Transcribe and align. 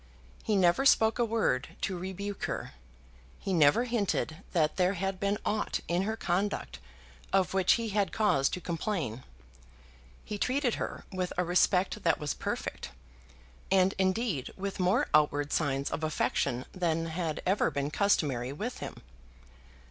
He 0.43 0.55
never 0.55 0.83
spoke 0.83 1.19
a 1.19 1.23
word 1.25 1.77
to 1.81 1.95
rebuke 1.95 2.45
her. 2.45 2.71
He 3.37 3.53
never 3.53 3.83
hinted 3.83 4.37
that 4.51 4.77
there 4.77 4.95
had 4.95 5.19
been 5.19 5.37
aught 5.45 5.81
in 5.87 6.01
her 6.09 6.17
conduct 6.17 6.79
of 7.31 7.53
which 7.53 7.73
he 7.73 7.89
had 7.89 8.11
cause 8.11 8.49
to 8.49 8.59
complain. 8.59 9.23
He 10.25 10.39
treated 10.39 10.73
her 10.81 11.05
with 11.11 11.31
a 11.37 11.43
respect 11.43 12.01
that 12.01 12.19
was 12.19 12.33
perfect, 12.33 12.89
and 13.69 13.93
indeed 13.99 14.49
with 14.57 14.79
more 14.79 15.07
outward 15.13 15.53
signs 15.53 15.91
of 15.91 16.03
affection 16.03 16.65
than 16.71 17.05
had 17.05 17.43
ever 17.45 17.69
been 17.69 17.91
customary 17.91 18.51
with 18.51 18.79
him. 18.79 19.03